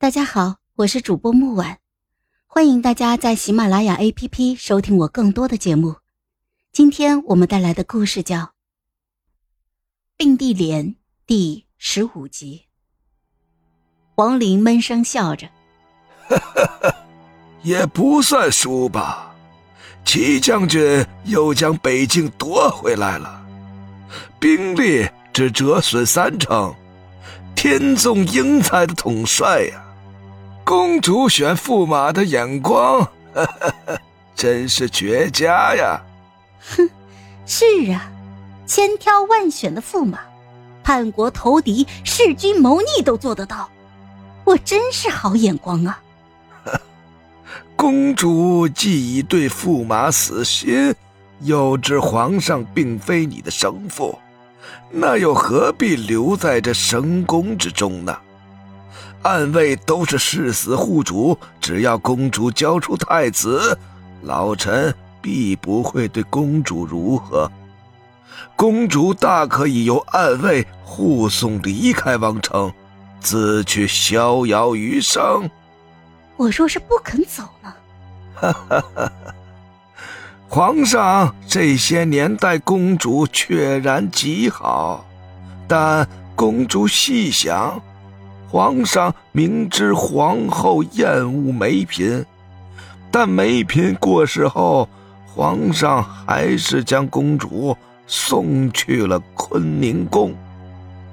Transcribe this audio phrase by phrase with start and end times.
[0.00, 1.76] 大家好，我是主播木婉，
[2.46, 5.96] 欢迎大家在喜马拉雅 APP 收听我更多的节目。
[6.72, 8.38] 今天我们带来的故事叫
[10.16, 10.86] 《并蒂莲》
[11.26, 12.62] 第十五集。
[14.14, 15.50] 王林闷声笑着
[17.62, 19.36] ：“也不算输吧，
[20.06, 23.46] 齐将军又将北境夺回来了，
[24.40, 26.74] 兵力只折损三成。”
[27.54, 29.84] 天纵英才的统帅呀，
[30.70, 33.04] 公主选驸马的眼光，
[34.36, 36.00] 真是绝佳呀！
[36.60, 36.88] 哼，
[37.44, 38.08] 是啊，
[38.66, 40.20] 千挑万选的驸马，
[40.84, 43.68] 叛国投敌、弑君谋逆都做得到，
[44.44, 46.00] 我真是好眼光啊！
[47.74, 50.94] 公主既已对驸马死心，
[51.40, 54.16] 又知皇上并非你的生父。
[54.88, 58.16] 那又何必留在这神宫之中呢？
[59.22, 63.78] 暗卫都是誓死护主，只要公主交出太子，
[64.22, 67.50] 老臣必不会对公主如何。
[68.56, 72.72] 公主大可以由暗卫护送离开王城，
[73.20, 75.50] 自去逍遥余生。
[76.36, 77.72] 我若是不肯走呢？
[78.34, 79.12] 哈哈哈。
[80.48, 85.06] 皇上这些年待公主确然极好，
[85.68, 87.80] 但公主细想，
[88.50, 92.26] 皇上明知皇后厌恶梅嫔，
[93.08, 94.88] 但梅嫔过世后，
[95.24, 97.76] 皇上还是将公主
[98.08, 100.34] 送去了坤宁宫。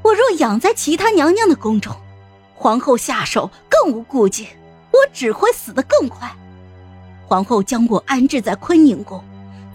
[0.01, 1.95] 我若养在其他娘娘的宫中，
[2.55, 4.47] 皇后下手更无顾忌，
[4.89, 6.35] 我只会死得更快。
[7.27, 9.23] 皇后将我安置在坤宁宫，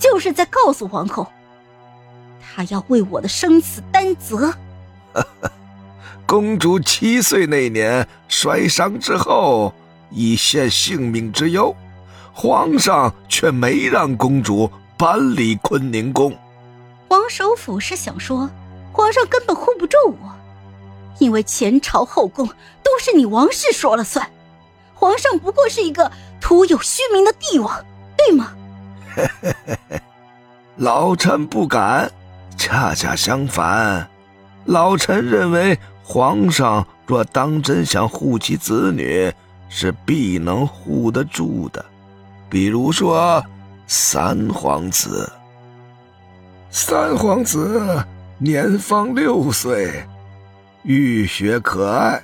[0.01, 1.29] 就是在告诉皇后，
[2.41, 4.53] 她要为我的生死担责。
[6.33, 9.71] 公主七岁那年摔伤之后，
[10.09, 11.77] 已现性命之忧，
[12.33, 16.35] 皇上却没让公主搬离坤宁宫。
[17.09, 18.49] 王首府是想说，
[18.93, 20.33] 皇上根本护不住我，
[21.19, 22.47] 因为前朝后宫
[22.83, 24.27] 都是你王氏说了算。
[24.95, 27.85] 皇上不过是一个徒有虚名的帝王，
[28.17, 28.55] 对吗？
[30.77, 32.11] 老臣不敢，
[32.57, 34.09] 恰恰相反，
[34.65, 35.79] 老臣认为
[36.13, 39.33] 皇上若当真想护其子女，
[39.71, 41.83] 是必能护得住的。
[42.51, 43.43] 比如说
[43.87, 45.33] 三皇子，
[46.69, 48.05] 三皇子
[48.37, 50.05] 年方六岁，
[50.83, 52.23] 玉雪可爱。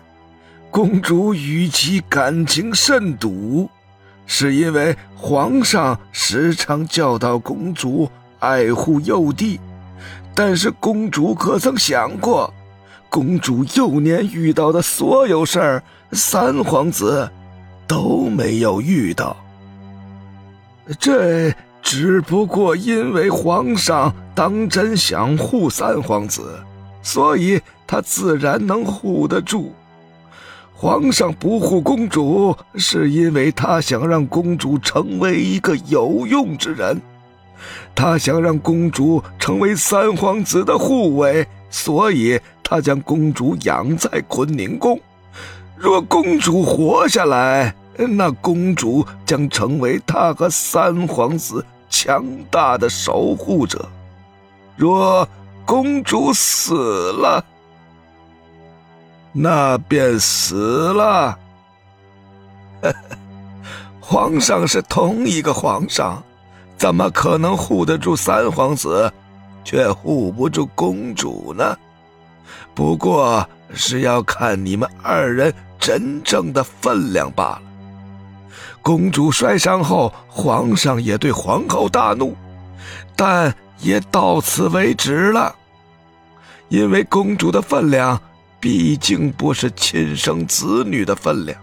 [0.70, 3.70] 公主与其感情甚笃，
[4.26, 8.06] 是因为皇上时常教导公主
[8.38, 9.58] 爱护幼弟。
[10.34, 12.52] 但是公主可曾想过，
[13.08, 15.82] 公主幼年遇到的所有事儿，
[16.12, 17.28] 三皇子
[17.86, 19.36] 都没有遇到。
[20.98, 21.52] 这
[21.82, 26.58] 只不过因为皇上当真想护三皇子，
[27.02, 29.72] 所以他自然能护得住。
[30.72, 37.00] 皇上不护公主，是因为他想让公主成为一个有用之人，
[37.94, 45.00] 他想让公主成为三皇子的护卫，所以他将公主养在坤宁宫。
[45.76, 53.78] 若公主活下来，那公主将成为他和三皇子强大的守护者；
[54.76, 55.28] 若
[55.64, 57.44] 公主死了，
[59.32, 61.38] 那便死了。
[64.00, 66.22] 皇上是同一个皇上，
[66.78, 69.12] 怎么可能护得住三皇子，
[69.64, 71.76] 却护不住公主呢？
[72.74, 77.62] 不过是要看你们二人真正的分量罢了。
[78.80, 82.36] 公主摔伤后，皇上也对皇后大怒，
[83.16, 85.54] 但也到此为止了，
[86.68, 88.18] 因为公主的分量。
[88.60, 91.56] 毕竟不是亲生子女的分量，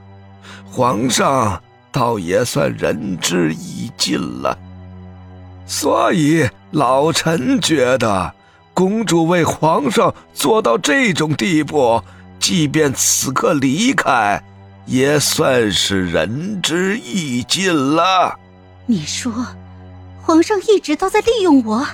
[0.66, 1.62] 皇上
[1.92, 4.58] 倒也算仁至义尽了。
[5.66, 8.34] 所以老臣觉得，
[8.74, 12.02] 公主为皇上做到这种地步，
[12.40, 14.42] 即便此刻离开，
[14.86, 18.38] 也算是仁至义尽了。
[18.86, 19.34] 你说，
[20.22, 21.86] 皇上一直都在利用我？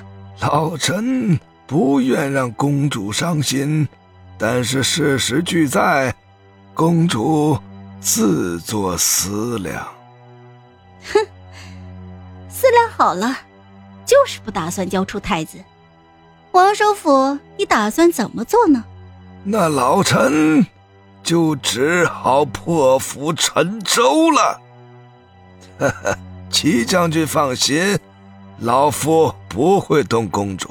[0.41, 3.88] 老臣不愿让公主伤心。
[4.38, 6.13] 但是事实俱在，
[6.73, 7.56] 公主
[8.00, 9.88] 自作思量。
[11.13, 11.19] 哼，
[12.50, 13.38] 思量好了，
[14.12, 15.58] 就是不打算交出太子。
[16.52, 18.84] 王首府，你打算怎么做呢？
[19.46, 20.66] 那老臣
[21.24, 24.60] 就只好破釜沉舟了。
[25.80, 26.18] 哈哈，
[26.50, 27.98] 齐将军放心，
[28.60, 30.69] 老夫不会动公主。